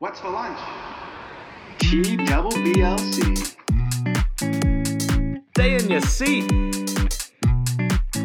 [0.00, 0.56] What's for lunch?
[1.80, 3.36] T double BLC.
[5.50, 6.48] Stay in your seat.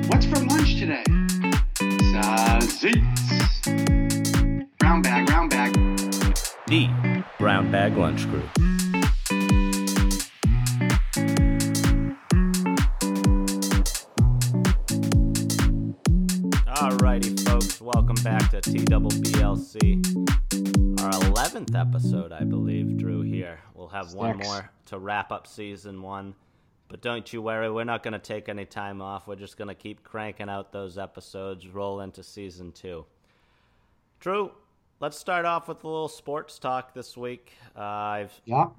[0.05, 1.03] What's for lunch today?
[2.11, 3.01] Sausage.
[4.77, 5.73] Brown bag, brown bag.
[6.67, 8.47] The Brown Bag Lunch Crew.
[16.67, 20.42] Alrighty, folks, welcome back to TWBLC.
[21.53, 23.59] 11th episode, I believe, Drew, here.
[23.75, 26.33] We'll have one more to wrap up season one.
[26.87, 29.27] But don't you worry, we're not going to take any time off.
[29.27, 33.05] We're just going to keep cranking out those episodes, roll into season two.
[34.19, 34.51] Drew,
[34.99, 37.53] let's start off with a little sports talk this week.
[37.77, 38.69] Uh, I've Yeah.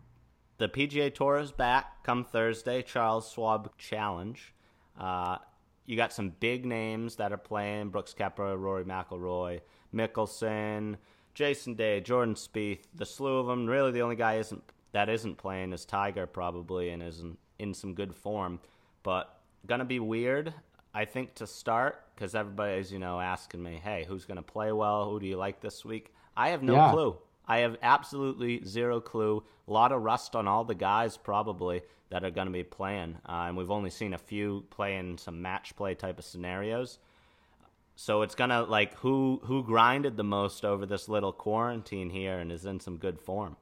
[0.59, 4.53] the PGA Tour is back come Thursday, Charles Schwab Challenge.
[4.99, 5.39] Uh,
[5.87, 9.61] you got some big names that are playing: Brooks Koepka, Rory McIlroy,
[9.95, 10.97] Mickelson,
[11.35, 12.85] Jason Day, Jordan Spieth.
[12.95, 13.67] The slew of them.
[13.67, 14.63] Really, the only guy isn't
[14.93, 18.61] that isn't playing is Tiger, probably, and isn't in some good form.
[19.03, 20.55] But gonna be weird,
[20.95, 25.11] I think, to start because everybody's you know asking me, "Hey, who's gonna play well?
[25.11, 26.93] Who do you like this week?" I have no Yeah.
[26.93, 27.17] clue.
[27.47, 29.43] I have absolutely zero clue.
[29.69, 33.19] A lot of rust on all the guys probably that are going to be playing,
[33.29, 36.99] uh, and we've only seen a few playing some match play type of scenarios.
[37.97, 42.51] So it's gonna like who who grinded the most over this little quarantine here and
[42.51, 43.57] is in some good form.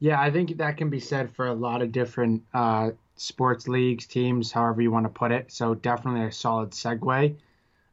[0.00, 4.06] Yeah, I think that can be said for a lot of different uh, sports leagues,
[4.06, 5.50] teams, however you want to put it.
[5.52, 7.36] So definitely a solid segue.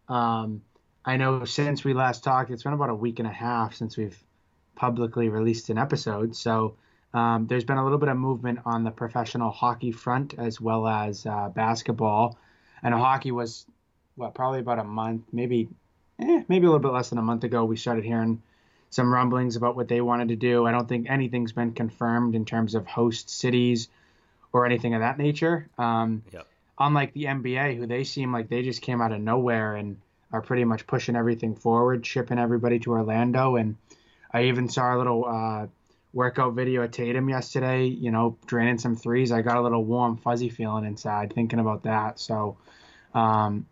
[0.07, 0.61] Um,
[1.03, 3.97] I know since we last talked, it's been about a week and a half since
[3.97, 4.17] we've
[4.75, 6.35] publicly released an episode.
[6.35, 6.75] So
[7.13, 10.87] um, there's been a little bit of movement on the professional hockey front as well
[10.87, 12.37] as uh, basketball.
[12.83, 13.65] And hockey was
[14.15, 15.69] what probably about a month, maybe,
[16.19, 17.65] eh, maybe a little bit less than a month ago.
[17.65, 18.41] We started hearing
[18.89, 20.65] some rumblings about what they wanted to do.
[20.65, 23.89] I don't think anything's been confirmed in terms of host cities
[24.53, 25.67] or anything of that nature.
[25.77, 26.47] Um, Yep.
[26.77, 29.97] Unlike the NBA, who they seem like they just came out of nowhere and
[30.33, 33.55] are pretty much pushing everything forward, shipping everybody to Orlando.
[33.55, 33.77] And
[34.33, 35.67] I even saw a little uh,
[36.11, 39.31] workout video of Tatum yesterday, you know, draining some threes.
[39.31, 42.19] I got a little warm, fuzzy feeling inside thinking about that.
[42.19, 42.57] So,
[43.13, 43.65] um,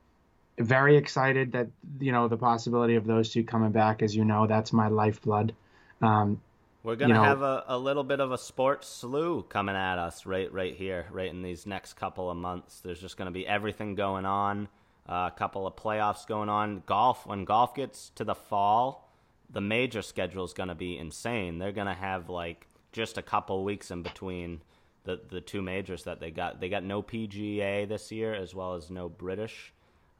[0.59, 1.67] very excited that
[1.99, 4.01] you know the possibility of those two coming back.
[4.01, 5.53] As you know, that's my lifeblood.
[6.01, 6.41] Um,
[6.83, 9.97] We're gonna You know- have a, a little bit of a sports slew coming at
[9.97, 12.81] us right right here, right in these next couple of months.
[12.81, 14.67] There's just gonna be everything going on,
[15.07, 16.83] uh, a couple of playoffs going on.
[16.85, 19.09] Golf when golf gets to the fall,
[19.49, 21.57] the major schedule is gonna be insane.
[21.57, 24.61] They're gonna have like just a couple weeks in between
[25.05, 26.59] the the two majors that they got.
[26.59, 29.72] They got no PGA this year as well as no British.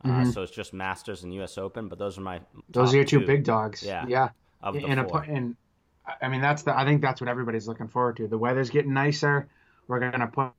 [0.04, 1.58] Uh, so it's just Masters and U.S.
[1.58, 2.60] Open, but those are my Mm-hmm.
[2.70, 3.84] those are your two two big dogs.
[3.84, 4.06] Yeah.
[4.08, 4.30] yeah.
[4.62, 5.56] of and, a, and
[6.22, 8.28] I mean that's the I think that's what everybody's looking forward to.
[8.28, 9.48] The weather's getting nicer.
[9.88, 10.52] We're gonna put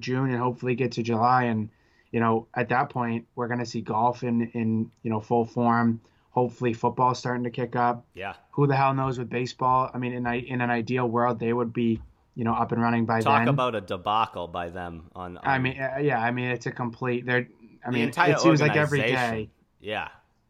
[0.00, 1.68] June and hopefully get to July, and
[2.10, 6.00] you know at that point we're gonna see golf in in you know full form.
[6.30, 8.04] Hopefully football's starting to kick up.
[8.14, 8.34] yeah.
[8.52, 9.90] Who the hell knows with baseball?
[9.94, 12.00] I mean, in I- in an ideal world, they would be
[12.34, 13.48] you know up and running by Talk then.
[13.48, 15.38] about a debacle by them on.
[15.42, 17.24] I mean, uh, yeah, I mean it's a complete.
[17.24, 17.48] They're
[17.86, 19.50] I mean it seems like every day.
[19.80, 20.08] Yeah.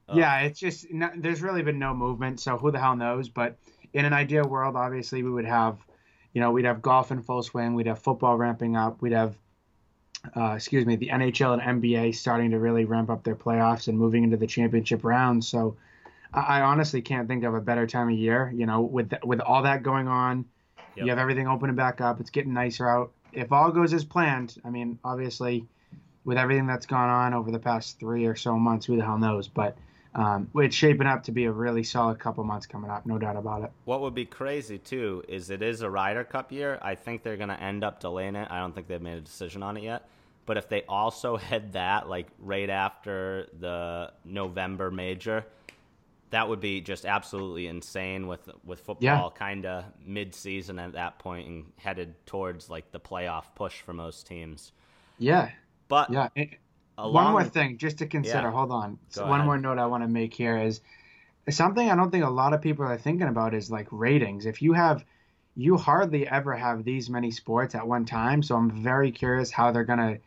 [0.09, 0.19] Ugh.
[0.19, 3.29] Yeah, it's just no, there's really been no movement, so who the hell knows?
[3.29, 3.59] But
[3.93, 5.79] in an ideal world, obviously we would have,
[6.33, 9.37] you know, we'd have golf in full swing, we'd have football ramping up, we'd have,
[10.37, 13.99] uh, excuse me, the NHL and NBA starting to really ramp up their playoffs and
[13.99, 15.49] moving into the championship rounds.
[15.49, 15.77] So
[16.33, 18.53] I, I honestly can't think of a better time of year.
[18.55, 20.45] You know, with with all that going on,
[20.97, 21.05] Yep.
[21.05, 22.21] you have everything opening back up.
[22.21, 23.13] It's getting nicer out.
[23.33, 25.67] If all goes as planned, I mean, obviously,
[26.27, 29.17] with everything that's gone on over the past three or so months, who the hell
[29.17, 29.49] knows?
[29.49, 29.79] But
[30.15, 33.37] um, it's shaping up to be a really solid couple months coming up, no doubt
[33.37, 33.71] about it.
[33.85, 36.79] What would be crazy too is it is a Ryder Cup year.
[36.83, 38.49] I think they're going to end up delaying it.
[38.51, 40.09] I don't think they've made a decision on it yet.
[40.47, 45.47] But if they also had that like right after the November major,
[46.31, 51.47] that would be just absolutely insane with with football kind of mid-season at that point
[51.47, 54.73] and headed towards like the playoff push for most teams.
[55.19, 55.51] Yeah,
[55.89, 56.29] But yeah.
[56.35, 56.59] It-
[56.99, 58.49] one more thing, just to consider.
[58.49, 58.51] Yeah.
[58.51, 58.99] Hold on.
[59.11, 59.45] So one ahead.
[59.45, 60.81] more note I want to make here is
[61.51, 64.47] something I don't think a lot of people are thinking about is like ratings.
[64.47, 65.05] If you have,
[65.55, 68.43] you hardly ever have these many sports at one time.
[68.43, 70.19] So I'm very curious how they're gonna,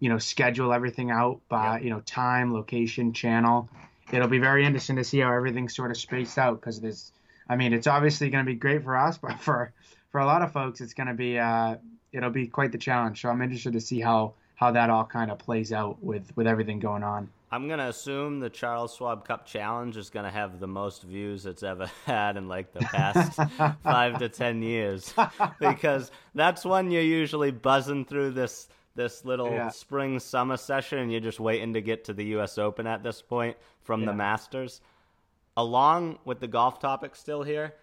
[0.00, 1.84] you know, schedule everything out by Yep.
[1.84, 3.68] you know time, location, channel.
[4.10, 7.12] It'll be very interesting to see how everything's sort of spaced out because there's,
[7.48, 9.72] I mean, it's obviously going to be great for us, but for
[10.10, 11.76] for a lot of folks, it's going to be uh,
[12.12, 13.22] it'll be quite the challenge.
[13.22, 16.46] So I'm interested to see how how that all kind of plays out with with
[16.46, 17.28] everything going on.
[17.50, 21.62] I'm gonna assume the Charles Schwab Cup Challenge is gonna have the most views it's
[21.62, 23.38] ever had in like the past
[23.82, 25.12] five to ten years,
[25.60, 29.70] because that's when you're usually buzzing through this this little Yeah.
[29.70, 32.56] spring summer session, and you're just waiting to get to the U.S.
[32.58, 34.80] Open at this point from the Masters.
[35.56, 37.74] Along with the golf topic still here,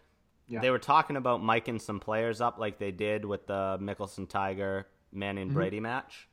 [0.47, 0.61] Yeah.
[0.61, 4.87] they were talking about miking some players up like they did with the Mickelson Tiger
[5.11, 5.55] Manning Mm-hmm.
[5.55, 6.27] Brady match.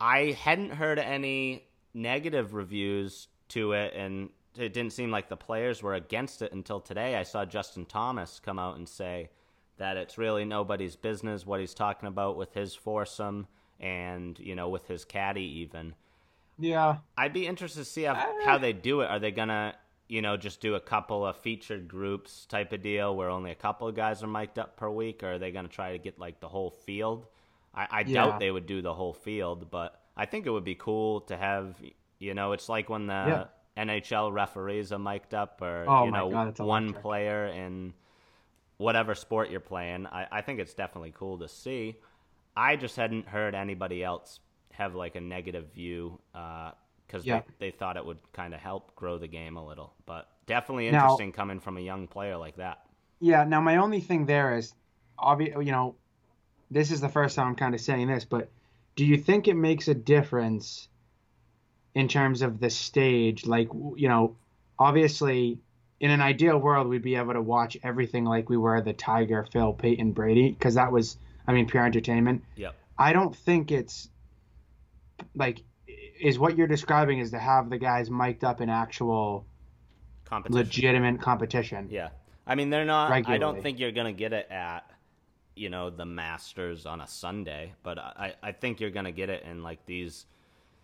[0.00, 5.82] I hadn't heard any negative reviews to it, and it didn't seem like the players
[5.82, 7.16] were against it until today.
[7.16, 9.30] I saw Justin Thomas come out and say
[9.78, 13.46] that it's really nobody's business what he's talking about with his foursome
[13.80, 15.94] and you know with his caddy even.
[16.58, 16.98] Yeah.
[17.16, 18.14] I'd be interested to see how,
[18.44, 19.10] how they do it.
[19.10, 19.74] Are they gonna,
[20.08, 23.56] you know, just do a couple of featured groups type of deal where only a
[23.56, 26.18] couple of guys are mic'd up per week, or are they gonna try to get
[26.18, 27.26] like the whole field?
[27.74, 28.26] I, I Yeah.
[28.26, 31.36] doubt they would do the whole field, but I think it would be cool to
[31.36, 31.76] have.
[32.18, 33.12] You know, it's like when the
[33.76, 33.84] Yeah.
[33.84, 37.02] NHL referees are mic'd up, or Oh you know, God, one electric.
[37.02, 37.92] player in
[38.76, 40.06] whatever sport you're playing.
[40.06, 41.96] I, I think it's definitely cool to see.
[42.56, 44.40] I just hadn't heard anybody else
[44.72, 46.72] have like a negative view uh,
[47.06, 47.42] because Yeah.
[47.58, 49.94] they, they thought it would kind of help grow the game a little.
[50.06, 52.82] But definitely Now- interesting coming from a young player like that.
[53.20, 53.44] Yeah.
[53.44, 54.74] Now my only thing there is,
[55.18, 55.56] obvious.
[55.64, 55.94] You know,
[56.70, 58.50] this is the first time I'm kind of saying this, but
[58.96, 60.88] do you think it makes a difference
[61.94, 63.46] in terms of the stage?
[63.46, 64.36] Like, you know,
[64.78, 65.58] obviously,
[66.00, 69.46] in an ideal world, we'd be able to watch everything like we were the Tiger,
[69.52, 71.16] Phil, Peyton, Brady, because that was,
[71.46, 72.42] I mean, pure entertainment.
[72.56, 72.70] Yeah.
[72.98, 74.08] I don't think it's
[75.34, 75.62] like
[76.20, 79.46] is what you're describing is to have the guys mic'd up in actual
[80.24, 80.56] Competition.
[80.56, 81.88] legitimate competition.
[81.90, 82.08] Yeah.
[82.46, 83.10] I mean, they're not.
[83.10, 84.90] I don't think you're gonna get it at,
[85.56, 89.44] you know, the Masters on a Sunday, but I I think you're gonna get it
[89.44, 90.26] in like these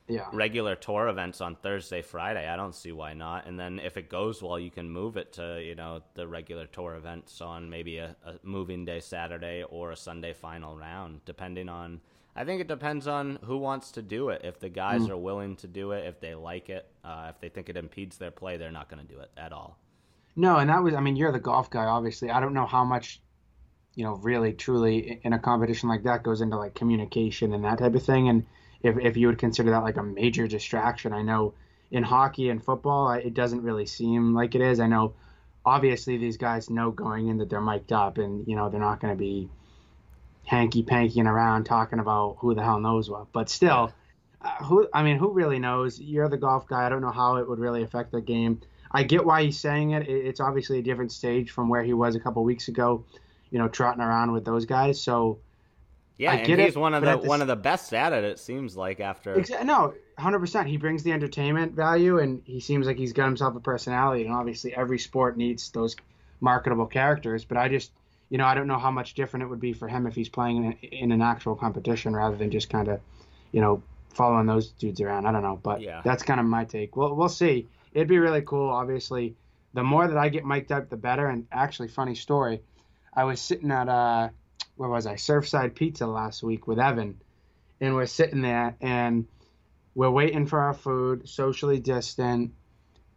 [0.08, 0.32] Yeah.
[0.32, 2.48] regular tour events on Thursday, Friday.
[2.48, 3.46] I don't see why not.
[3.46, 6.66] And then if it goes well, you can move it to you know the regular
[6.66, 11.68] tour events on maybe a, a moving day Saturday or a Sunday final round, depending
[11.68, 12.00] on.
[12.36, 14.42] I think it depends on who wants to do it.
[14.44, 15.10] If the guys Mm.
[15.10, 18.18] are willing to do it, if they like it, uh, if they think it impedes
[18.18, 19.78] their play, they're not going to do it at all.
[20.34, 22.30] No, and that was I mean, you're the golf guy obviously.
[22.30, 23.22] I don't know how much
[24.00, 27.78] you know, really truly in a competition like that goes into like communication and that
[27.78, 28.46] type of thing and
[28.82, 31.12] if if you would consider that like a major distraction.
[31.12, 31.52] I know
[31.90, 34.80] in hockey and football, it doesn't really seem like it is.
[34.80, 35.12] I know
[35.66, 39.00] obviously these guys know going in that they're mic'd up and you know, they're not
[39.00, 39.50] going to be
[40.46, 43.30] hanky pankying around talking about who the hell knows what.
[43.32, 43.92] But still,
[44.40, 46.00] uh, who I mean, who really knows?
[46.00, 46.86] You're the golf guy.
[46.86, 48.60] I don't know how it would really affect the game.
[48.90, 50.08] I get why he's saying it.
[50.08, 53.04] It- It's obviously a different stage from where he was a couple weeks ago,
[53.50, 55.00] you know, trotting around with those guys.
[55.00, 55.38] So
[56.18, 58.24] Yeah, I and he's it, one of the one of the best at it.
[58.24, 60.68] It seems like after Exa- no, hundred percent.
[60.68, 64.24] He brings the entertainment value, and he seems like he's got himself a personality.
[64.26, 65.96] And obviously, every sport needs those
[66.40, 67.44] marketable characters.
[67.44, 67.90] But I just,
[68.28, 70.28] you know, I don't know how much different it would be for him if he's
[70.28, 73.00] playing in, in an actual competition rather than just kind of,
[73.52, 73.82] you know,
[74.14, 75.26] following those dudes around.
[75.26, 76.02] I don't know, but Yeah.
[76.04, 76.96] that's kind of my take.
[76.96, 77.66] Well, we'll see.
[77.94, 78.68] It'd be really cool.
[78.70, 79.34] Obviously,
[79.74, 81.28] the more that I get mic'd up, the better.
[81.28, 82.60] And actually, funny story,
[83.12, 84.28] I was sitting at uh,
[84.76, 85.14] where was I?
[85.14, 87.20] Surfside Pizza last week with Evan,
[87.80, 89.26] and we're sitting there and
[89.94, 92.52] we're waiting for our food, socially distant.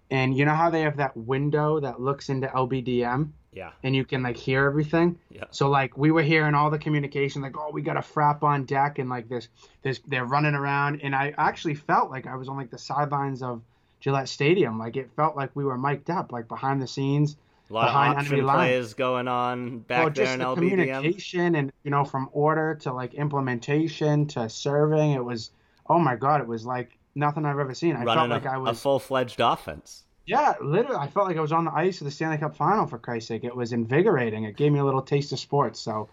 [0.10, 4.04] And you know how they have that window that looks into LBDM yeah, and you
[4.04, 5.19] can like hear everything?
[5.30, 8.44] yeah, So like we were hearing all the communication, like, oh, we got a frap
[8.44, 9.48] on deck and like this
[9.84, 13.44] this they're running around and I actually felt like I was on like the sidelines
[13.44, 13.62] of
[14.00, 14.79] Gillette Stadium.
[14.79, 17.36] Like it felt like we were mic'd up, like behind the scenes.
[17.74, 18.56] A lot behind of enemy line.
[18.58, 20.56] plays going on back well, there just in the LBDM.
[20.56, 25.51] communication and you know from order to like implementation to serving, it was
[25.88, 27.96] oh my god, it was like nothing I've ever seen.
[27.96, 30.03] I felt running like a, I was a full fledged offense.
[30.25, 32.88] yeah, literally, I felt like I was on the ice of the Stanley Cup final
[32.88, 33.44] for Christ's sake.
[33.44, 34.46] It was invigorating.
[34.46, 35.80] It gave me a little taste of sports.
[35.80, 36.10] So,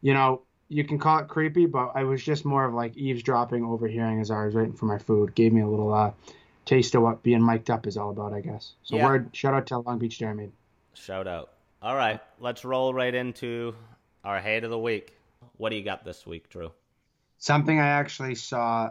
[0.00, 3.64] you know, you can call it creepy, but I was just more of like eavesdropping,
[3.64, 5.34] overhearing as I was waiting for my food.
[5.34, 6.12] Gave me a little uh,
[6.64, 8.72] taste of what being mic'd up is all about, I guess.
[8.82, 9.04] So, Yeah.
[9.06, 10.52] word shout out to Long Beach Maid.
[11.00, 11.50] Shout out.
[11.80, 13.74] All right, let's roll right into
[14.22, 15.16] our hate of the week.
[15.56, 16.72] What do you got this week, Drew?
[17.38, 18.84] Something I actually saw,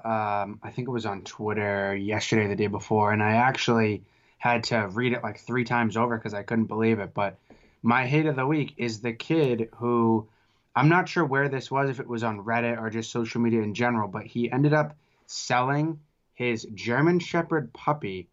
[0.44, 4.04] um, I think it was on Twitter yesterday, the day before, and I actually
[4.40, 7.14] had to read it like three times over because I couldn't believe it.
[7.14, 7.38] But
[7.84, 10.28] my hate of the week is the kid who
[10.76, 13.62] I'm not sure where this was, if it was on Reddit or just social media
[13.62, 14.96] in general, but he ended up
[15.28, 16.00] selling
[16.34, 18.30] his German Shepherd puppy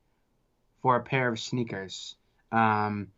[0.81, 2.17] for a pair of sneakers.
[2.53, 3.09] Um,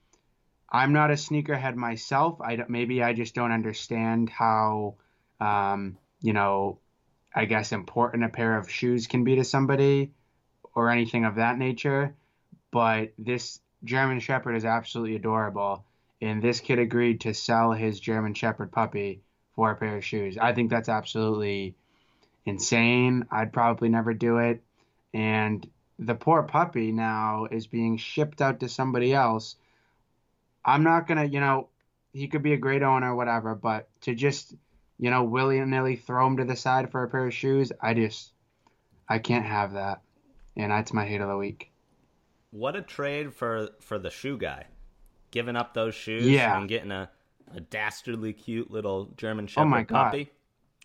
[0.70, 2.40] I'm not a sneakerhead myself.
[2.40, 4.96] I maybe I just don't understand how,
[5.40, 6.78] um, you know,
[7.34, 10.12] I guess important a pair of shoes can be to somebody,
[10.78, 12.14] or anything of that nature,
[12.70, 15.84] but this German Shepherd is absolutely adorable.
[16.20, 19.22] And this kid agreed to sell his German Shepherd puppy
[19.56, 20.38] for a pair of shoes.
[20.38, 21.74] I think that's absolutely
[22.44, 23.26] insane.
[23.30, 24.62] I'd probably never do it.
[25.12, 29.56] And the poor puppy now is being shipped out to somebody else.
[30.64, 31.68] I'm not going to, you know,
[32.12, 34.54] he could be a great owner, whatever, but to just,
[34.98, 37.94] you know, willy nilly throw him to the side for a pair of shoes, I
[37.94, 38.32] just,
[39.08, 40.00] I can't have that.
[40.56, 41.70] And that's my hate of the week.
[42.50, 44.64] What a trade for for the shoe guy,
[45.30, 46.58] giving up those shoes Yeah.
[46.58, 47.10] and getting a,
[47.54, 50.04] a dastardly cute little German Shepherd Oh my God.
[50.04, 50.30] puppy.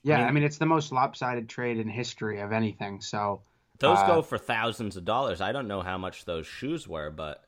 [0.04, 3.00] Yeah, mean- I mean, it's the most lopsided trade in history of anything.
[3.02, 3.42] So,
[3.80, 5.40] Those Uh, go for thousands of dollars.
[5.42, 7.44] I don't know how much those shoes were, but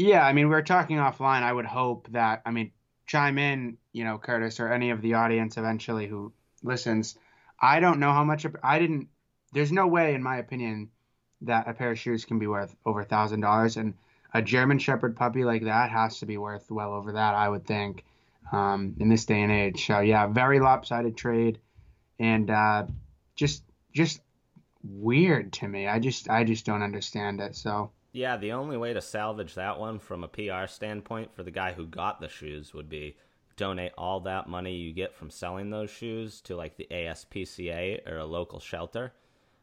[0.00, 1.42] Yeah, I mean, we are talking offline.
[1.42, 2.72] I would hope that, I mean,
[3.06, 7.18] chime in, you know, Curtis or any of the audience eventually who listens.
[7.60, 9.08] I don't know how much, I didn't,
[9.52, 10.88] there's no way, in my opinion,
[11.42, 13.76] that a pair of shoes can be worth over a thousand dollars.
[13.76, 13.92] And
[14.32, 17.66] a German Shepherd puppy like that has to be worth well over that, I would
[17.66, 18.02] think,
[18.52, 19.86] um, in this day and age.
[19.86, 21.58] So, yeah, very lopsided trade
[22.18, 22.86] and uh,
[23.36, 24.22] just, just
[24.82, 25.86] weird to me.
[25.86, 27.54] I just, I just don't understand it.
[27.54, 31.50] So, yeah, the only way to salvage that one from a PR standpoint for the
[31.50, 33.16] guy who got the shoes would be
[33.56, 38.18] donate all that money you get from selling those shoes to like the ASPCA or
[38.18, 39.12] a local shelter.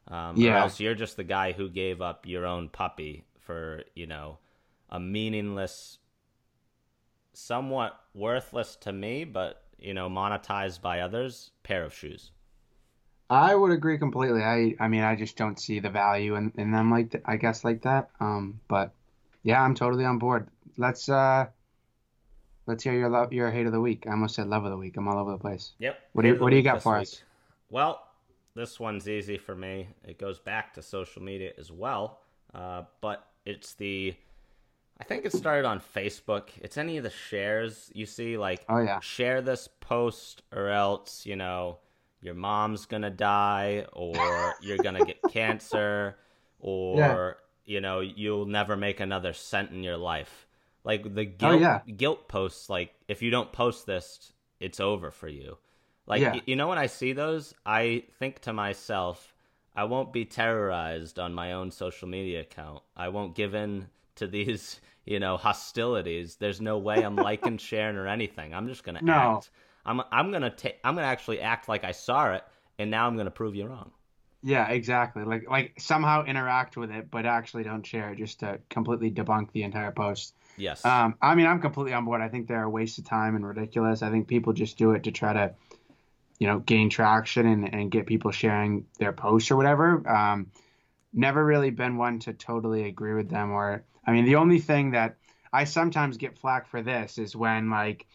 [0.08, 0.58] Um, Or Yeah.
[0.58, 4.40] else you're just the guy who gave up your own puppy for, you know,
[4.90, 6.00] a meaningless,
[7.34, 12.32] somewhat worthless to me, but, you know, monetized by others pair of shoes.
[13.30, 14.42] I would agree completely.
[14.44, 17.36] I I mean, I just don't see the value in, in them like th- I
[17.38, 18.10] guess like that.
[18.20, 18.94] Um, but
[19.44, 20.48] yeah, I'm totally on board.
[20.78, 21.48] Let's uh,
[22.68, 24.06] let's hear your love, your hate of the week.
[24.08, 24.96] I almost said love of the week.
[24.98, 25.74] I'm all over the place.
[25.80, 26.00] Yep.
[26.14, 27.02] What do you- Hit of the what do you got for week.
[27.04, 27.22] us?
[27.70, 28.02] Well,
[28.56, 29.90] this one's easy for me.
[30.06, 32.20] It goes back to social media as well,
[32.54, 34.16] uh, but it's the.
[35.00, 36.50] I think it started on Facebook.
[36.60, 41.24] It's any of the shares you see, like Oh yeah, share this post or else
[41.26, 41.78] you know
[42.22, 44.16] your mom's gonna die or
[44.62, 46.18] you're gonna get cancer
[46.60, 50.48] or you know you'll never make another cent in your life.
[50.84, 51.82] Like the oh, guilt Oh, yeah.
[51.96, 55.58] guilt posts like if you don't post this it's over for you.
[56.08, 56.40] Like Yeah.
[56.46, 59.34] you know when i see those i think to myself
[59.76, 62.82] i won't be terrorized on my own social media account.
[62.96, 66.38] I won't give in to these you know hostilities.
[66.38, 68.54] There's no way i'm liking sharing or anything.
[68.54, 69.14] I'm just gonna No.
[69.14, 69.50] act
[69.88, 72.44] i'm i'm gonna take i'm gonna actually act like i saw it
[72.78, 73.92] and now i'm gonna prove you wrong
[74.44, 75.24] yeah, exactly.
[75.24, 79.64] Like like somehow interact with it, but actually don't share just to completely debunk the
[79.64, 80.36] entire post.
[80.58, 82.22] yes Um, I mean, I'm completely on board.
[82.22, 84.04] I think they're a waste of time and ridiculous.
[84.04, 85.54] I think people just do it to try to,
[86.40, 90.08] you know, gain traction and, and get people sharing their posts or whatever.
[90.08, 90.52] Um,
[91.14, 93.52] never really been one to totally agree with them.
[93.52, 95.18] Or, I mean, the only thing that
[95.52, 98.06] I sometimes get flack for this is when, like,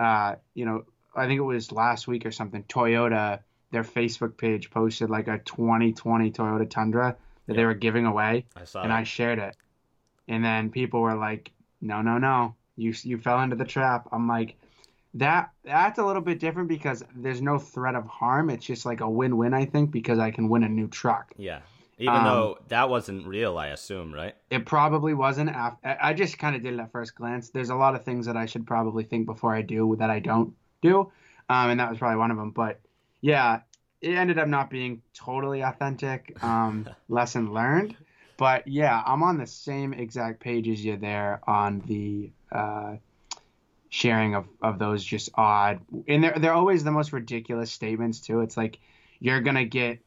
[0.00, 3.40] uh, you know, I think it was last week or something, Toyota,
[3.72, 8.64] their Facebook page posted like a 2020 Toyota Tundra that they were giving away i
[8.64, 8.98] saw and that.
[8.98, 9.56] I shared it.
[10.28, 11.50] And then people were like,
[11.80, 14.56] "No, no, no, you you fell into the trap." I'm like,
[15.14, 18.48] that that's a little bit different because there's no threat of harm.
[18.50, 21.32] It's just like a win-win, I think, because I can win a new truck.
[21.36, 21.60] yeah
[21.98, 25.50] even Um, though that wasn't real i assume right It probably wasn't.
[25.50, 27.50] Af- I I just kind of did it at first glance.
[27.50, 30.20] There's a lot of things that I should probably think before I do that I
[30.20, 31.12] don't do,
[31.48, 32.50] um, and that was probably one of them.
[32.50, 32.80] But
[33.20, 33.60] yeah,
[34.00, 36.42] it ended up not being totally authentic.
[36.42, 37.96] Um, lesson learned.
[38.36, 42.96] But yeah, I'm on the same exact page as you there on the uh,
[43.90, 48.40] sharing of, of those just odd, and they're they're always the most ridiculous statements too.
[48.40, 48.78] It's like
[49.18, 49.98] you're gonna get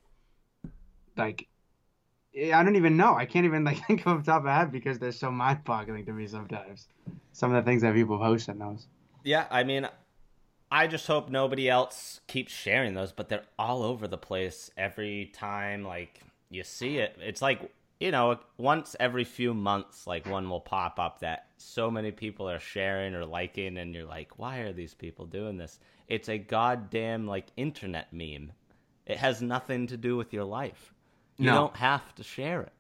[1.16, 1.48] like
[2.36, 3.16] I don't even know.
[3.16, 6.06] I can't even like think of the top of my head because they're so mind-boggling
[6.06, 6.88] to me sometimes.
[7.34, 8.88] Some of the things that people post in those.
[9.24, 9.88] Yeah, I mean,
[10.74, 15.28] I just hope nobody else keeps sharing those, but they're all over the place every
[15.32, 15.84] time.
[15.84, 20.60] Like you see it, it's like you know, once every few months, like one will
[20.60, 24.74] pop up that so many people are sharing or liking, and you're like, why are
[24.74, 25.80] these people doing this?
[26.08, 28.52] It's a goddamn like internet meme.
[29.06, 30.92] It has nothing to do with your life.
[31.38, 31.54] You No.
[31.54, 32.74] don't have to share it.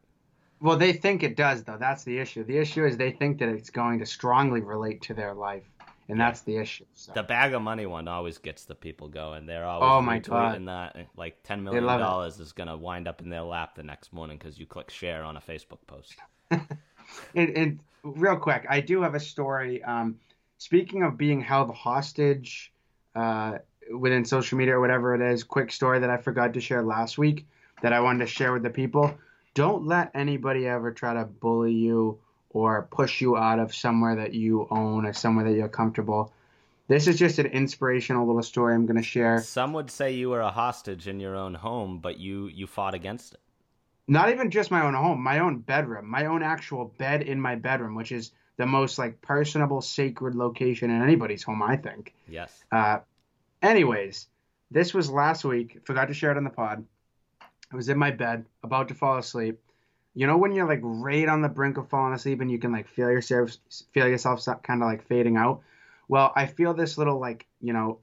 [0.59, 1.77] Well, they think it does though.
[1.77, 2.43] That's the issue.
[2.43, 5.63] The issue is they think that it's going to strongly relate to their life,
[6.09, 6.85] and that's the issue.
[6.93, 7.13] So.
[7.13, 9.45] The bag of money one always gets the people going.
[9.45, 11.07] They're always Oh my retweeting that.
[11.15, 14.59] Like ten million dollars is gonna wind up in their lap the next morning because
[14.59, 16.15] you click share on a Facebook post.
[17.35, 19.83] And, and real quick, I do have a story.
[19.83, 20.19] Um,
[20.57, 22.71] speaking of being held hostage
[23.15, 23.57] uh,
[23.93, 27.17] within social media or whatever it is, quick story that I forgot to share last
[27.17, 27.45] week
[27.81, 29.13] that I wanted to share with the people.
[29.53, 32.19] don't let anybody ever try to bully you
[32.53, 36.31] or push you out of somewhere that you own or somewhere that you're comfortable.
[36.87, 39.41] This is just an inspirational little story I'm going to share.
[39.41, 42.93] Some would say you were a hostage in your own home, but you you fought
[42.93, 43.39] against it.
[44.07, 47.55] Not even just my own home, my own bedroom, my own actual bed in my
[47.55, 52.13] bedroom, which is the most like personable, sacred location in anybody's home, I think.
[52.27, 52.63] Yes.
[52.71, 52.99] Uh,
[53.61, 54.27] anyways,
[54.69, 55.79] this was last week.
[55.85, 56.85] Forgot to share it on the pod.
[57.71, 59.59] I was in my bed, about to fall asleep.
[60.15, 62.71] You know when you're like right on the brink of falling asleep and you can
[62.71, 63.57] like feel yourself
[63.93, 65.61] feel yourself kind of like fading out.
[66.07, 67.99] Well, I feel this little like you know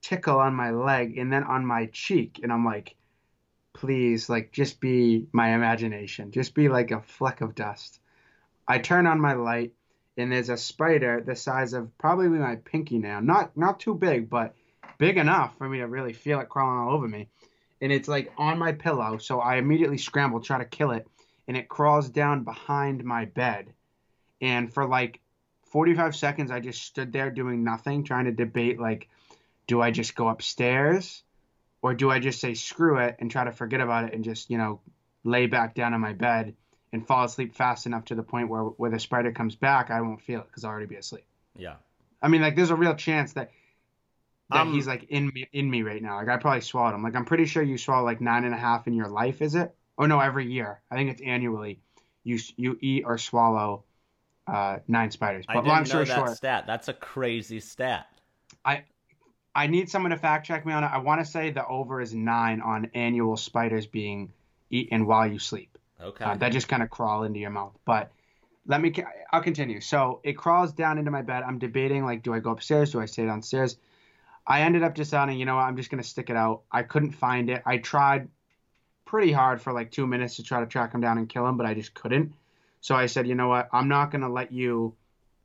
[0.00, 2.96] tickle on my leg and then on my cheek, and I'm like,
[3.72, 8.00] please, like just be my imagination, just be like a fleck of dust.
[8.66, 9.72] I turn on my light
[10.16, 14.28] and there's a spider the size of probably my pinky nail, not not too big,
[14.28, 14.54] but
[14.98, 17.28] big enough for me to really feel it crawling all over me.
[17.80, 21.06] And it's like on my pillow, so I immediately scramble, try to kill it
[21.48, 23.72] and it crawls down behind my bed.
[24.40, 25.20] And for like
[25.70, 29.08] 45 seconds, I just stood there doing nothing, trying to debate like,
[29.66, 31.22] do I just go upstairs
[31.82, 34.50] or do I just say screw it and try to forget about it and just,
[34.50, 34.80] you know,
[35.24, 36.54] lay back down on my bed
[36.92, 40.00] and fall asleep fast enough to the point where, where the spider comes back, I
[40.00, 41.24] won't feel it because I'll already be asleep.
[41.56, 41.76] Yeah.
[42.20, 43.50] I mean, like, there's a real chance that
[44.50, 46.16] that Um, he's like in me in me right now.
[46.16, 47.02] Like I probably swallowed him.
[47.02, 49.54] Like I'm pretty sure you swallow like nine and a half in your life, is
[49.54, 49.74] it?
[50.02, 50.80] Oh no, every year.
[50.90, 51.78] I think it's annually.
[52.24, 53.84] You you eat or swallow
[54.46, 55.44] uh, nine spiders.
[55.48, 56.64] I didn't long know that short, stat.
[56.66, 58.06] That's a crazy stat.
[59.54, 60.86] I need someone to fact check me on it.
[60.86, 64.32] I want to say the over is nine on annual spiders being
[64.70, 65.76] eaten while you sleep.
[66.00, 66.24] Okay.
[66.24, 67.76] Uh, that just kind of crawl into your mouth.
[67.84, 68.10] But
[68.66, 68.94] let me,
[69.30, 69.80] I'll continue.
[69.80, 71.42] So it crawls down into my bed.
[71.46, 72.92] I'm debating, like, do I go upstairs?
[72.92, 73.76] Do I stay downstairs?
[74.46, 76.62] I ended up deciding, you know what, I'm just going to stick it out.
[76.72, 77.62] I couldn't find it.
[77.66, 78.28] I tried
[79.12, 81.58] pretty hard for like two minutes to try to track him down and kill him,
[81.58, 82.32] but I just couldn't.
[82.80, 84.94] So I said, you know what, I'm not going to let you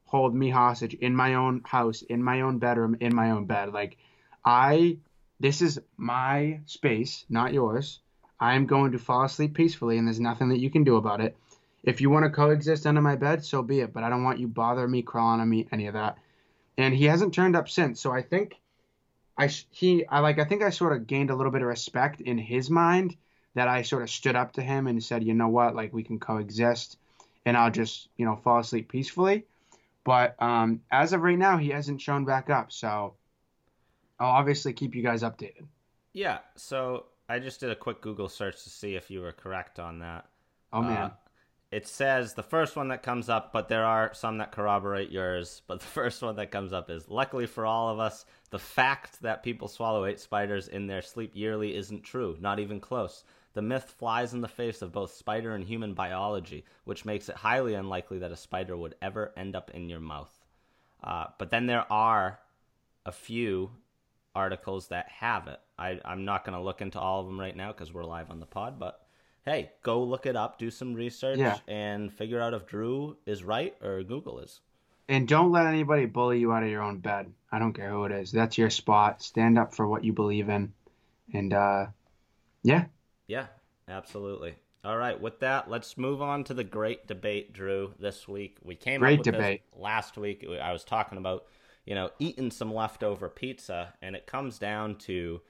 [0.05, 3.73] hold me hostage in my own house, in my own bedroom, in my own bed.
[3.73, 3.97] Like,
[4.45, 4.99] I,
[5.41, 7.99] this is my space, not yours.
[8.39, 11.35] I'm going to fall asleep peacefully, and there's nothing that you can do about it.
[11.83, 13.91] If you want to coexist under my bed, so be it.
[13.91, 16.17] But I don't want you bothering me, crawling on me, any of that.
[16.77, 17.99] And he hasn't turned up since.
[17.99, 18.55] So I think
[19.37, 22.21] I he I like I think I sort of gained a little bit of respect
[22.21, 23.17] in his mind
[23.57, 26.03] that I sort of stood up to him and said, you know what, like we
[26.03, 26.99] can coexist,
[27.43, 29.45] and I'll just you know fall asleep peacefully.
[30.03, 32.71] But um, as of right now, he hasn't shown back up.
[32.71, 33.15] So
[34.19, 35.65] I'll obviously keep you guys updated.
[36.13, 36.37] Yeah.
[36.55, 39.99] So I just did a quick Google search to see if you were correct on
[39.99, 40.27] that.
[40.71, 40.97] Oh man.
[40.97, 41.09] Uh,
[41.71, 45.63] it says the first one that comes up, but there are some that corroborate yours.
[45.65, 49.19] But the first one that comes up is luckily for all of us, the fact
[49.23, 53.23] that people swallow eight spiders in their sleep yearly isn't true, not even close.
[53.57, 57.35] The myth flies in the face of both spider and human biology, which makes it
[57.35, 60.29] highly unlikely that a spider would ever end up in your mouth.
[61.03, 62.37] Uh, but then there are
[63.03, 63.71] a few
[64.35, 65.59] articles that have it.
[65.75, 68.29] I, I'm not going to look into all of them right now because we're live
[68.29, 69.07] on the pod, but
[69.43, 71.57] hey, go look it up, do some research, Yeah.
[71.67, 74.59] and figure out if Drew is right or Google is.
[75.09, 77.33] And don't let anybody bully you out of your own bed.
[77.51, 78.31] I don't care who it is.
[78.31, 79.23] That's your spot.
[79.23, 80.73] Stand up for what you believe in.
[81.33, 81.87] And uh
[82.61, 82.85] yeah.
[83.27, 83.47] Yeah,
[83.87, 84.55] absolutely.
[84.83, 87.93] All right, with that, let's move on to the great debate, Drew.
[87.99, 89.61] This week we came Great up with debate.
[89.71, 90.45] this last week.
[90.61, 91.45] I was talking about,
[91.85, 95.41] you know, eating some leftover pizza, and it comes down to,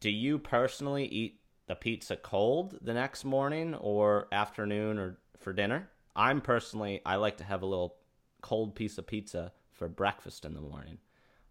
[0.00, 5.88] do you personally eat the pizza cold the next morning or afternoon or for dinner?
[6.14, 7.96] I'm personally, I like to have a little
[8.42, 10.98] cold piece of pizza for breakfast in the morning.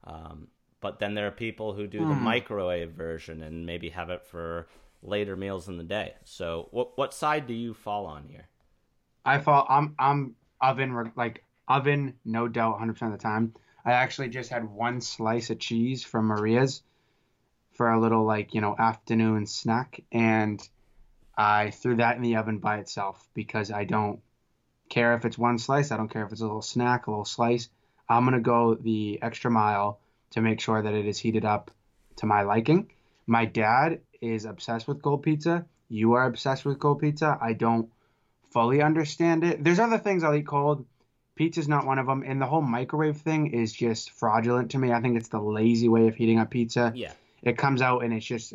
[0.06, 0.48] Um,
[0.80, 4.68] but then there are people who do the microwave version and maybe have it for
[5.08, 6.14] later meals in the day.
[6.24, 8.48] So, what what side do you fall on here?
[9.24, 13.54] I fall I'm I'm oven like oven no doubt 100% of the time.
[13.84, 16.82] I actually just had one slice of cheese from Maria's
[17.74, 20.62] for a little like, you know, afternoon snack and
[21.38, 24.22] I threw that in the oven by itself because I don't
[24.90, 27.26] care if it's one slice, I don't care if it's a little snack, a little
[27.26, 27.70] slice.
[28.08, 30.00] I'm going to go the extra mile
[30.32, 31.72] to make sure that it is heated up
[32.18, 32.92] to my liking.
[33.28, 35.66] My dad is obsessed with cold pizza.
[35.90, 37.38] You are obsessed with cold pizza.
[37.42, 37.90] I don't
[38.52, 39.64] fully understand it.
[39.64, 40.86] There's other things I'll eat cold.
[41.36, 42.24] Pizza's not one of them.
[42.26, 44.92] And the whole microwave thing is just fraudulent to me.
[44.92, 46.94] I think it's the lazy way of heating up pizza.
[46.96, 47.12] Yeah,
[47.44, 48.54] It comes out and it's just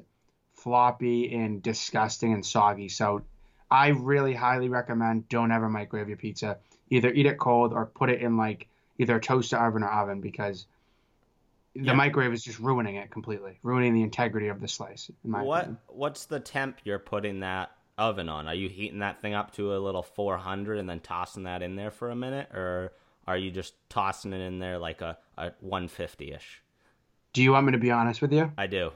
[0.55, 2.89] floppy and disgusting and soggy.
[2.89, 3.23] So
[3.71, 6.59] I really highly recommend don't ever microwave your pizza.
[6.91, 8.67] Either eat it cold or put it in like
[8.99, 10.67] either a toaster oven or oven because
[11.75, 11.93] the Yeah.
[11.95, 15.11] microwave is just ruining it completely, ruining the integrity of the slice.
[15.23, 15.79] What opinion.
[15.89, 18.49] what's the temp you're putting that oven on?
[18.49, 21.77] Are you heating that thing up to a little 400 and then tossing that in
[21.77, 22.93] there for a minute, or
[23.27, 26.63] are you just tossing it in there like a, a 150 ish?
[27.33, 28.51] Do you want me to be honest with you?
[28.59, 28.91] I do.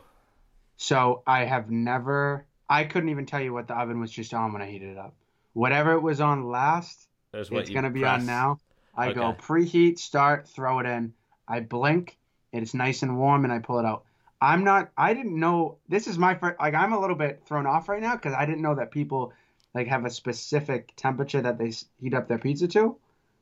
[0.76, 2.44] So I have never.
[2.68, 4.98] I couldn't even tell you what the oven was just on when I heated it
[4.98, 5.14] up.
[5.52, 8.58] Whatever it was on last, it's gonna be on now.
[8.96, 11.12] I go preheat, start, throw it in.
[11.46, 12.16] I blink,
[12.62, 14.04] it's nice and warm, and I pull it out.
[14.40, 14.90] I'm not.
[14.96, 15.78] I didn't know.
[15.88, 16.58] This is my first.
[16.60, 19.32] Like I'm a little bit thrown off right now because I didn't know that people
[19.74, 22.96] like have a specific temperature that they heat up their pizza to.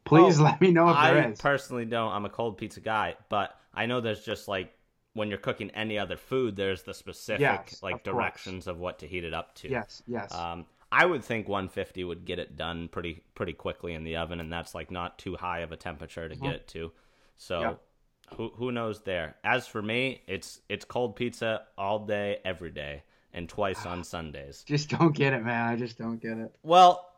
[0.05, 1.40] Please Oh, let me know if I there is.
[1.40, 2.12] personally don't.
[2.12, 4.72] I'm a cold pizza guy, but I know there's just like
[5.14, 8.14] when you're cooking any other food, there's the specific Yes, like of course.
[8.14, 9.68] directions of what to heat it up to.
[9.68, 10.33] yes, yes.
[10.35, 14.40] Um, I would think 150 would get it done pretty pretty quickly in the oven,
[14.40, 16.92] and that's like not too high of a temperature to get it to.
[17.37, 17.75] So Mm-hmm.
[18.37, 19.37] Who who knows there?
[19.44, 24.64] As for me, it's it's cold pizza all day, every day, and twice on Sundays.
[24.66, 25.68] just don't get it, man.
[25.68, 26.54] I just don't get it.
[26.62, 27.08] Well,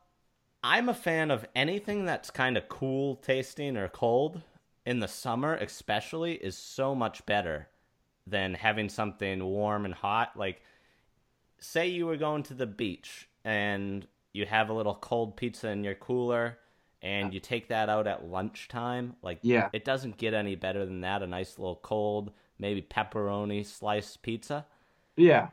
[0.63, 4.43] I'm a fan of anything that's kind of cool tasting or cold
[4.87, 7.69] in the summer, especially, is so much better
[8.27, 10.33] than having something warm and hot.
[10.37, 10.63] Like,
[11.59, 15.85] say you were going to the beach and you have a little cold pizza in
[15.85, 16.59] your cooler
[17.05, 19.15] and you take that out at lunchtime.
[19.23, 19.69] Like, Yeah.
[19.73, 21.23] it doesn't get any better than that.
[21.23, 24.65] A nice little cold, maybe pepperoni sliced pizza.
[25.17, 25.49] Yeah.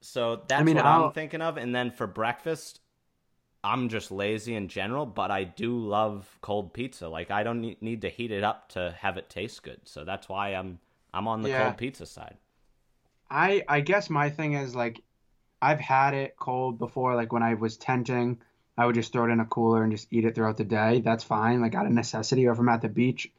[0.00, 1.58] So that's mean, what I'll- I'm thinking of.
[1.58, 2.80] And then for breakfast,
[3.62, 7.08] I'm just lazy in general, but I do love cold pizza.
[7.08, 9.80] Like I don't need, need to heat it up to have it taste good.
[9.84, 10.78] So that's why I'm
[11.12, 11.64] I'm on the Yeah.
[11.64, 12.36] cold pizza side.
[13.30, 15.02] I I guess my thing is like
[15.60, 18.40] I've had it cold before like when I was tenting
[18.78, 21.00] I would just throw it in a cooler and just eat it throughout the day
[21.00, 23.30] that's fine like out of necessity or if I'm at the beach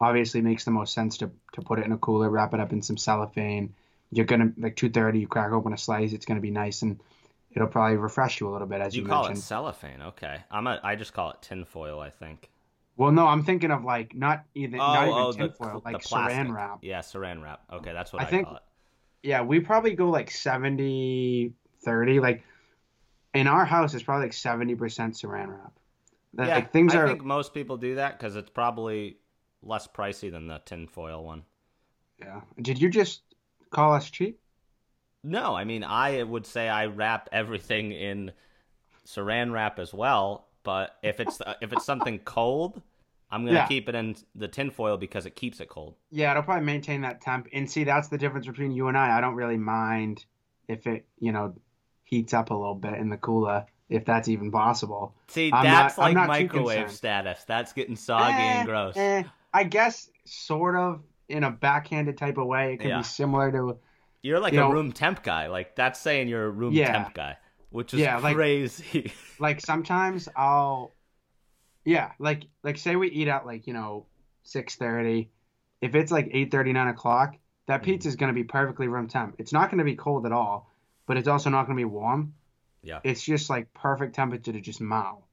[0.00, 2.72] obviously makes the most sense to to put it in a cooler wrap it up
[2.72, 3.74] in some cellophane
[4.12, 7.00] you're gonna like 2:30 you crack open a slice it's gonna be nice and
[7.50, 10.42] it'll probably refresh you a little bit as You, you, call mentioned it cellophane, okay?
[10.50, 11.98] I'm a I just call it tinfoil.
[12.00, 12.50] I think.
[12.96, 15.82] well no I'm thinking of like not even oh, not even oh, the, tinfoil cl-
[15.84, 17.62] like the saran wrap Yeah, saran wrap.
[17.72, 18.62] Okay, that's what I I, think- call it.
[19.22, 21.52] Yeah, we probably go like 70
[21.84, 22.20] 30.
[22.20, 22.44] Like
[23.36, 25.72] in our house, it's probably like 70% saran wrap.
[26.34, 29.18] That, yeah, like things I are think most people do that because it's probably
[29.62, 31.44] less pricey than the tinfoil one.
[32.18, 32.40] yeah.
[32.60, 33.22] Did you just
[33.70, 34.38] call us cheap?
[35.22, 38.32] No, I mean I would say I wrap everything in
[39.06, 40.48] saran wrap as well.
[40.64, 42.82] But if it's if it's something cold,
[43.30, 43.62] I'm gonna Yeah.
[43.62, 45.96] keep it in the tinfoil because it keeps it cold.
[46.10, 47.48] Yeah, it'll probably maintain that temp.
[47.52, 49.16] And see, that's the difference between you and I.
[49.16, 50.24] I don't really mind
[50.68, 51.54] if it, you know,
[52.06, 55.14] heats up a little bit in the cooler, if that's even possible.
[55.28, 57.44] See, I'm that's not- like microwave status.
[57.44, 58.96] That's getting soggy Eh, and gross.
[58.96, 62.72] eh, I guess sort of in a backhanded type of way.
[62.74, 62.98] It could Yeah.
[62.98, 63.76] be similar to
[64.22, 65.48] You're like you a know- room temp guy.
[65.48, 66.92] Like that's saying you're a room Yeah.
[66.92, 67.36] temp guy,
[67.70, 69.12] which is Yeah, like- crazy.
[69.38, 70.92] like sometimes I'll
[71.84, 74.06] yeah, like like say we eat at like, you know,
[74.42, 75.30] six thirty.
[75.80, 77.84] If it's like eight thirty, nine o'clock, that Mhm.
[77.84, 79.36] pizza is gonna be perfectly room temp.
[79.38, 80.70] It's not gonna be cold at all,
[81.06, 82.34] but it's also not gonna be warm.
[82.82, 85.24] yeah, It's just like perfect temperature to just mow.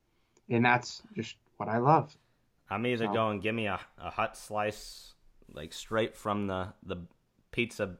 [0.49, 2.15] And that's just what I love.
[2.69, 5.13] I'm either So- going give me a, a hot slice,
[5.53, 6.97] like straight from the the
[7.51, 7.97] pizza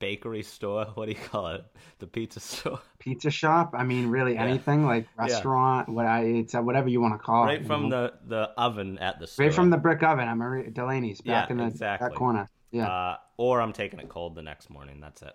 [0.00, 0.86] bakery store.
[0.94, 1.64] What do you call it?
[2.00, 2.80] The pizza store.
[2.98, 4.42] Pizza shop, I mean really Yeah.
[4.44, 7.46] anything, like restaurant, what I it's whatever you want to call it.
[7.46, 8.08] right from know?
[8.08, 9.46] the the oven at the store.
[9.46, 10.26] Right from the brick oven.
[10.28, 12.08] I'm Marie Delaney's back Yeah, in the exactly.
[12.08, 12.48] that corner.
[12.72, 15.00] Yeah, uh, or I'm taking it cold the next morning.
[15.00, 15.34] That's it.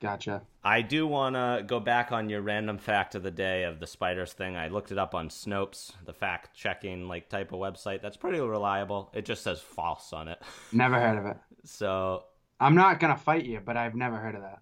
[0.00, 0.42] Gotcha.
[0.64, 3.86] I do want to go back on your random fact of the day of the
[3.86, 4.56] spiders thing.
[4.56, 8.02] I looked it up on Snopes, the fact checking like type of website.
[8.02, 9.10] That's pretty reliable.
[9.14, 10.40] It just says false on it.
[10.72, 11.36] Never heard of it.
[11.64, 12.24] So
[12.60, 14.60] I'm not gonna fight you, but I've never heard of that.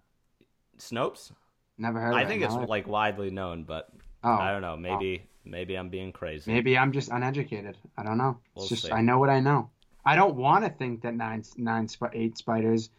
[0.79, 1.31] Snopes,
[1.77, 2.27] Never heard of I it.
[2.27, 2.69] think in it's life.
[2.69, 3.89] like widely known, but
[4.23, 4.75] oh, I don't know.
[4.77, 5.27] Maybe oh.
[5.45, 6.51] maybe I'm being crazy.
[6.51, 7.77] maybe I'm just uneducated.
[7.97, 8.37] I don't know.
[8.55, 8.91] We'll just see.
[8.91, 9.69] I know what I know.
[10.05, 12.89] I don't want to think that nine nine eight spiders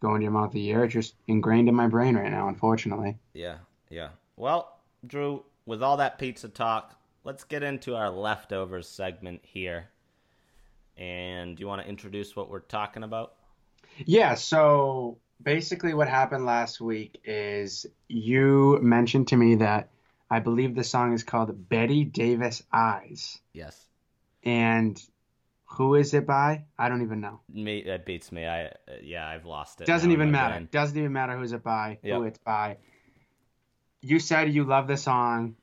[0.00, 0.84] go into your mouth a year.
[0.84, 3.16] It's just ingrained in my brain right now, unfortunately.
[3.34, 3.58] Yeah,
[3.90, 4.10] yeah.
[4.36, 9.88] Well, Drew, with all that pizza talk, let's get into our leftovers segment here.
[10.96, 13.34] And do you want to introduce what we're talking about?
[14.04, 14.34] Yeah.
[14.34, 19.90] So basically, what happened last week is you mentioned to me that
[20.30, 23.86] I believe the song is called Bette Davis Eyes, Yes.
[24.42, 25.00] and
[25.76, 26.64] who is it by?
[26.78, 27.40] I don't even know.
[27.52, 28.46] Me, that beats me.
[28.46, 28.70] I uh,
[29.02, 29.86] yeah, I've lost it.
[29.86, 30.54] Doesn't even matter.
[30.54, 30.68] brain.
[30.72, 32.16] Doesn't even matter who's it by, Yep.
[32.16, 32.78] who it's by.
[34.02, 35.56] You said you love the song,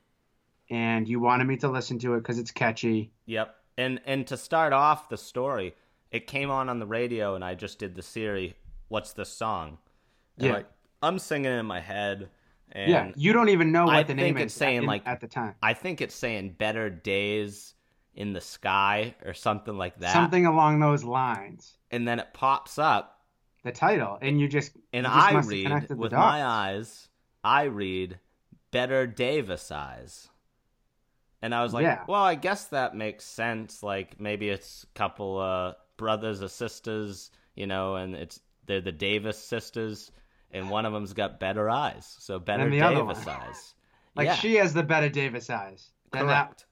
[0.70, 3.12] and you wanted me to listen to it because it's catchy.
[3.26, 3.54] Yep.
[3.78, 5.74] And and to start off the story,
[6.10, 8.54] it came on on the radio, and I just did the Siri.
[8.88, 9.78] What's the song?
[10.38, 10.52] And Yeah.
[10.54, 10.66] like
[11.02, 12.30] I'm singing it in my head.
[12.72, 15.06] And yeah, you don't even know what I the name it's is saying, in- like,
[15.06, 15.54] at the time.
[15.62, 17.74] I think it's saying better days
[18.14, 20.12] in the sky or something like that.
[20.12, 21.76] Something along those lines.
[21.90, 23.20] And then it pops up
[23.64, 27.08] The title, and you just and you just I read with my eyes,
[27.42, 28.18] I read
[28.70, 30.28] better Davis eyes.
[31.42, 32.04] And I was like, Yeah.
[32.08, 33.82] well, I guess that makes sense.
[33.82, 38.92] Like maybe it's a couple uh brothers or sisters, you know, and it's they're the
[38.92, 40.10] Davis sisters
[40.50, 42.16] and one of them's got better eyes.
[42.18, 43.74] So better Than the other Davis eyes.
[44.16, 45.90] Like yeah, she has the better Davis eyes.
[46.12, 46.66] Then that- correct.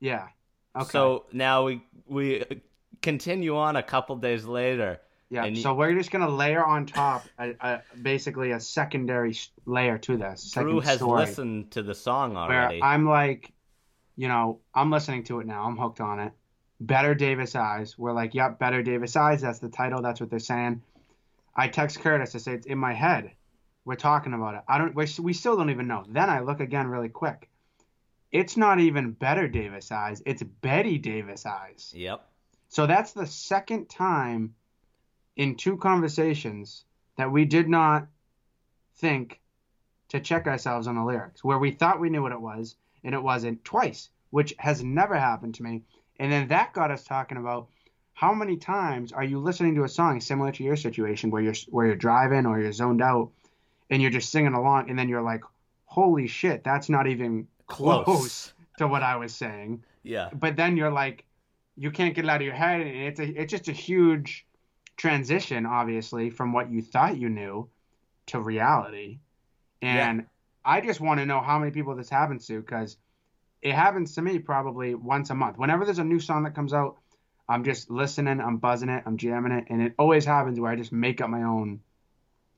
[0.00, 0.28] yeah.
[0.76, 0.88] Okay.
[0.90, 2.44] So now we we
[3.02, 5.00] continue on a couple days later.
[5.30, 5.44] yeah.
[5.44, 10.16] you- so we're just gonna layer on top a, a, basically a secondary layer to
[10.16, 10.50] this.
[10.52, 12.82] Drew has story, listened to the song where already.
[12.82, 13.52] I'm like,
[14.16, 15.64] you know, I'm listening to it now.
[15.64, 16.32] I'm hooked on it.
[16.80, 17.96] Better Davis eyes.
[17.96, 19.40] We're like, yep, better Davis eyes.
[19.42, 20.02] That's the title.
[20.02, 20.82] That's what they're saying.
[21.56, 23.30] I text Curtis to say it's in my head.
[23.84, 24.62] We're talking about it.
[24.66, 24.94] I don't.
[24.94, 26.04] We still don't even know.
[26.08, 27.48] Then I look again really quick.
[28.34, 30.20] It's not even better Davis eyes.
[30.26, 31.92] It's Bette Davis eyes.
[31.94, 32.28] Yep.
[32.68, 34.56] So that's the second time
[35.36, 36.84] in two conversations
[37.16, 38.08] that we did not
[38.96, 39.40] think
[40.08, 43.14] to check ourselves on the lyrics, where we thought we knew what it was and
[43.14, 45.84] it wasn't twice, which has never happened to me.
[46.18, 47.68] And then that got us talking about
[48.14, 51.54] how many times are you listening to a song similar to your situation where you're
[51.70, 53.30] where you're driving or you're zoned out
[53.90, 55.44] and you're just singing along and then you're like,
[55.84, 58.52] holy shit, that's not even close, Close.
[58.78, 60.30] to what I was saying Yeah.
[60.32, 61.24] but then you're like
[61.76, 64.46] you can't get it out of your head and it's a it's just a huge
[64.96, 67.68] transition obviously from what you thought you knew
[68.26, 69.18] to reality
[69.82, 70.24] and
[70.64, 72.96] i just want to know how many people this happens to because
[73.60, 76.72] it happens to me probably once a month whenever there's a new song that comes
[76.72, 76.96] out
[77.48, 80.76] i'm just listening i'm buzzing it i'm jamming it and it always happens where i
[80.76, 81.80] just make up my own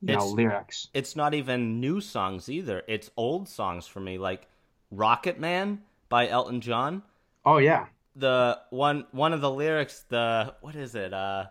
[0.01, 2.83] you know lyrics It's not even new songs either.
[2.87, 4.47] It's old songs for me, like
[4.91, 7.03] Rocket Man by Elton John.
[7.45, 11.13] oh yeah The one one of the lyrics, the what is it?
[11.13, 11.45] Uh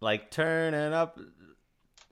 [0.00, 1.18] like turning up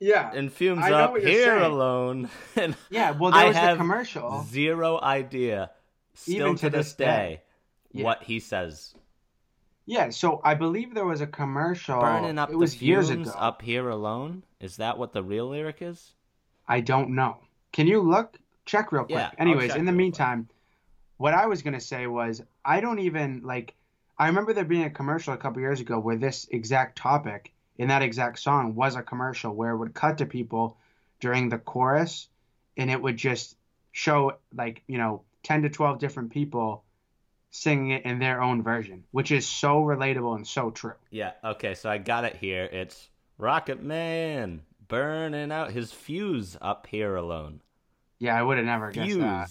[0.01, 1.62] yeah and fumes up here saying.
[1.62, 2.29] alone.
[2.57, 5.70] and yeah well there I was the commercial zero idea
[6.14, 7.42] still Even to, this day, day.
[7.92, 8.05] Yeah.
[8.05, 8.94] what he says.
[9.87, 13.29] yeah so i believe there was a commercial Burning up it was the years fumes
[13.29, 14.42] ago up here alone.
[14.61, 16.14] Is that what the real lyric is?
[16.66, 17.37] I don't know.
[17.72, 18.38] Can you look?
[18.66, 19.16] Check real quick.
[19.16, 19.96] Yeah, Anyways, in the real quick.
[19.96, 20.48] meantime,
[21.16, 23.74] what I was gonna say was I don't even like.
[24.18, 27.88] I remember there being a commercial a couple years ago where this exact topic in
[27.88, 30.79] that exact song was a commercial where it would cut to people
[31.20, 32.29] during the chorus,
[32.76, 33.57] and it would just
[33.92, 36.83] show like you know ten to twelve different people
[37.50, 40.92] singing it in their own version, which is so relatable and so true.
[41.11, 42.64] Yeah, okay, so I got it here.
[42.64, 47.61] It's Rocket Man burning out his fuse up here alone.
[48.18, 49.18] Yeah, I would have never guessed Fuse.
[49.18, 49.50] that.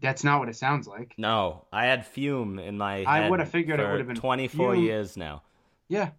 [0.00, 1.14] That's not what it sounds like.
[1.16, 3.02] No, I had fume in my.
[3.04, 5.42] I would've figured it would've been 24 years now.
[5.88, 6.10] Yeah.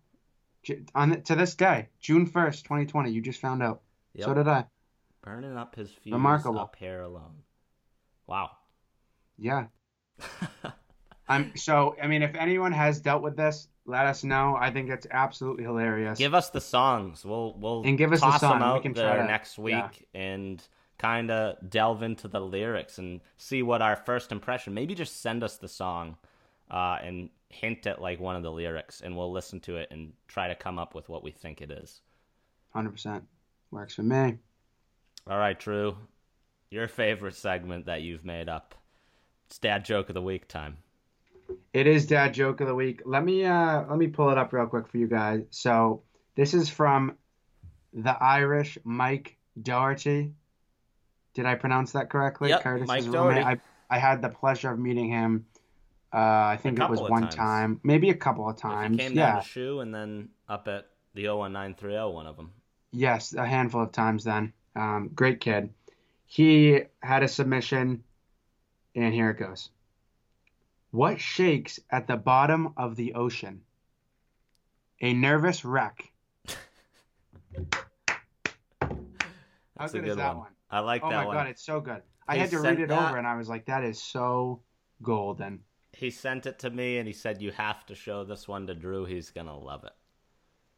[0.64, 3.12] Ju- On to this day, June first, twenty twenty.
[3.12, 3.82] You just found out.
[4.14, 4.26] Yep.
[4.26, 4.66] So did I.
[5.22, 6.60] burning up his fuse Remarkable.
[6.60, 7.44] up here alone.
[8.28, 8.52] Wow.
[9.38, 9.66] Yeah.
[11.28, 11.96] I'm so.
[12.02, 14.56] I mean, if anyone has dealt with this, let us know.
[14.60, 16.18] I think it's absolutely hilarious.
[16.18, 17.24] Give us the songs.
[17.26, 18.60] We'll we'll And give us the toss song.
[18.60, 19.74] them We out can there try to- next week
[20.14, 20.22] yeah.
[20.22, 24.74] and kind of delve into the lyrics and see what our first impression.
[24.74, 26.18] Maybe just send us the song
[26.72, 30.14] uh, and hint at like one of the lyrics, and we'll listen to it and
[30.28, 32.02] try to come up with what we think it is.
[32.74, 33.24] Hundred percent
[33.72, 34.38] works for me.
[35.30, 35.96] All right, True.
[36.70, 38.74] Your favorite segment that you've made up.
[39.46, 40.78] It's dad joke of the week time.
[41.72, 43.02] It is dad joke of the week.
[43.06, 45.44] Let me uh let me pull it up real quick for you guys.
[45.52, 46.02] So
[46.36, 47.16] this is from
[47.94, 50.32] the Irish Mike Doherty.
[51.34, 52.50] Did I pronounce that correctly?
[52.50, 53.14] Yep, Curtis's Mike roommate.
[53.14, 53.42] Doherty.
[53.44, 55.46] I I had the pleasure of meeting him.
[56.14, 58.94] Uh, I think it was one time, maybe a couple of If times.
[58.98, 59.34] you came yeah.
[59.34, 62.52] down to shoe and then up at the 01930, one of them.
[62.92, 64.54] Yes, a handful of times then.
[64.76, 65.72] Um, great kid.
[66.28, 68.04] He had a submission,
[68.96, 69.70] and here it goes.
[70.92, 73.62] What shakes at the bottom of the ocean?
[75.02, 76.12] A nervous wreck.
[79.78, 80.38] How good good is that one.
[80.38, 80.52] one?
[80.74, 82.02] I like Oh that my god, it's so good.
[82.28, 84.62] I He had to read it that- over, and I was like, that is so
[85.02, 85.60] golden.
[85.92, 88.74] He sent it to me and he said, You have to show this one to
[88.74, 89.06] Drew.
[89.06, 89.92] He's going to love it.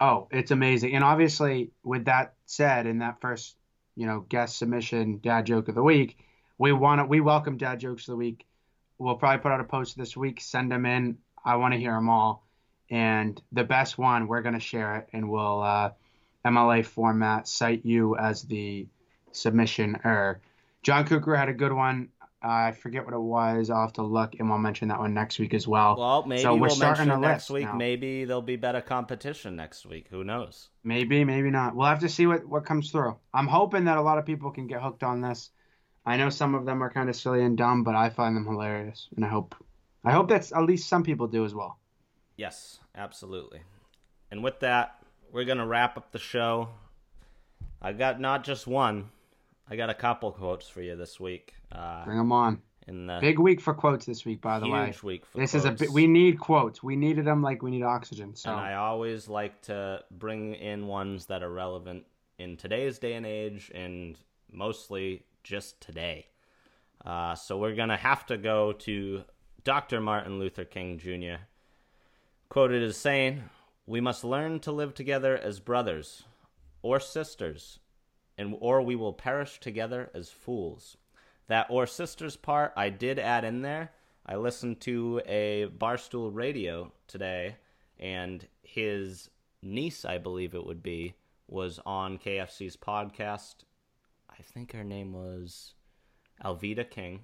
[0.01, 0.93] Oh, it's amazing.
[0.93, 3.55] And obviously, with that said, in that first,
[3.95, 6.17] you know, guest submission, dad joke of the week,
[6.57, 8.45] we want to we welcome dad jokes of the week.
[8.97, 10.41] We'll probably put out a post this week.
[10.41, 11.17] Send them in.
[11.45, 12.45] I want to hear them all.
[12.89, 15.91] And the best one, we're gonna share it, and we'll uh,
[16.45, 18.87] MLA format cite you as the
[19.35, 20.41] submission or
[20.83, 22.09] John Kukra had a good one.
[22.43, 23.71] Uh, I forget what it was.
[23.71, 25.95] I'll have to look, and we'll mention that one next week as well.
[25.97, 27.65] Well, maybe so we're we'll starting mention next week.
[27.65, 27.73] now.
[27.73, 30.07] Maybe there'll be better competition next week.
[30.11, 30.69] Who knows?
[30.83, 31.75] Maybe, maybe not.
[31.75, 33.17] We'll have to see what, what comes through.
[33.33, 35.49] I'm hoping that a lot of people can get hooked on this.
[36.05, 38.45] I know some of them are kind of silly and dumb, but I find them
[38.45, 39.55] hilarious, and I hope
[40.03, 41.79] I hope that's at least some people do as well.
[42.37, 43.61] Yes, absolutely.
[44.29, 46.69] And with that, we're going to wrap up the show.
[47.81, 49.09] I got not just one,
[49.69, 51.53] I got a couple quotes for you this week.
[51.71, 52.61] Uh, Bring them on.
[52.87, 54.85] in the Big week for quotes this week, by the way.
[54.85, 55.81] huge week for This is a quotes.
[55.81, 55.89] bit.
[55.91, 56.83] We need quotes.
[56.83, 58.35] We needed them like we need oxygen.
[58.35, 62.05] So And I always like to bring in ones that are relevant
[62.37, 64.17] in today's day and age and
[64.51, 66.27] mostly just today.
[67.03, 69.23] Uh, so we're going to have to go to
[69.63, 69.99] Dr.
[69.99, 71.41] Martin Luther King Jr.,
[72.49, 73.43] quoted as saying,
[73.87, 76.23] We must learn to live together as brothers
[76.83, 77.79] or sisters,
[78.37, 80.97] and or we will perish together as fools.
[81.47, 83.91] That or sisters part I did add in there.
[84.25, 87.57] I listened to a Barstool radio today,
[87.99, 89.29] and his
[89.61, 91.13] niece, I believe it would be,
[91.47, 93.65] was on KFC's podcast.
[94.29, 95.75] I think her name was
[96.43, 97.21] Alveda King,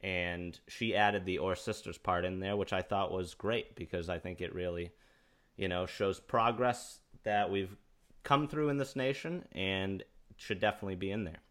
[0.00, 4.08] and she added the or sisters part in there, which I thought was great because
[4.08, 4.92] I think it really,
[5.56, 7.76] you know, shows progress that we've
[8.22, 10.02] come through in this nation and
[10.40, 11.42] should definitely be in there.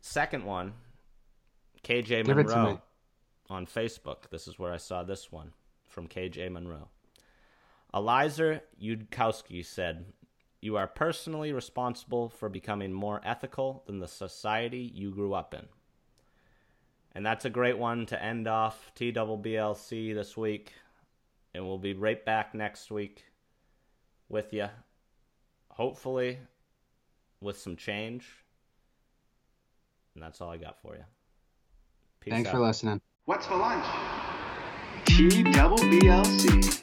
[0.00, 0.72] Second one,
[1.84, 2.80] KJ Give Monroe
[3.50, 4.30] on Facebook.
[4.30, 5.52] This is where I saw this one
[5.86, 6.88] from KJ Monroe.
[7.92, 10.06] Eliezer Yudkowsky said,
[10.62, 15.66] You are personally responsible for becoming more ethical than the society you grew up in.
[17.14, 20.72] And that's a great one to end off TWBLC this week.
[21.52, 23.24] And we'll be right back next week
[24.30, 24.68] with you.
[25.68, 26.38] Hopefully,
[27.40, 28.26] with some change.
[30.14, 31.04] And that's all I got for you.
[32.20, 32.54] Peace thanks out.
[32.54, 33.00] for listening.
[33.24, 33.84] What's for lunch?
[35.06, 36.82] TWBLC.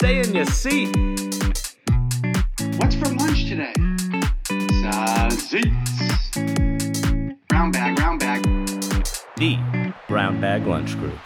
[0.00, 0.96] Stay in your seat.
[2.78, 3.74] What's for lunch today?
[4.82, 5.72] Sausage.
[7.48, 8.42] Brown bag, brown bag.
[9.36, 9.58] The
[10.08, 11.18] Brown Bag Lunch Group.